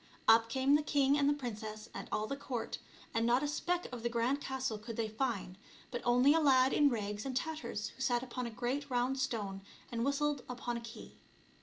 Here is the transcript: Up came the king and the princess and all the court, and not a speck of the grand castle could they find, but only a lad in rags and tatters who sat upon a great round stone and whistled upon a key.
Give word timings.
Up 0.27 0.49
came 0.49 0.73
the 0.73 0.81
king 0.81 1.15
and 1.15 1.29
the 1.29 1.33
princess 1.35 1.87
and 1.93 2.09
all 2.11 2.25
the 2.25 2.35
court, 2.35 2.79
and 3.13 3.23
not 3.23 3.43
a 3.43 3.47
speck 3.47 3.85
of 3.91 4.01
the 4.01 4.09
grand 4.09 4.41
castle 4.41 4.79
could 4.79 4.97
they 4.97 5.07
find, 5.07 5.59
but 5.91 6.01
only 6.03 6.33
a 6.33 6.39
lad 6.39 6.73
in 6.73 6.89
rags 6.89 7.23
and 7.23 7.37
tatters 7.37 7.89
who 7.89 8.01
sat 8.01 8.23
upon 8.23 8.47
a 8.47 8.49
great 8.49 8.89
round 8.89 9.19
stone 9.19 9.61
and 9.91 10.03
whistled 10.03 10.43
upon 10.49 10.75
a 10.75 10.81
key. 10.81 11.19